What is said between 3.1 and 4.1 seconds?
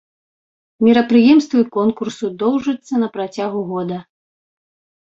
працягу года.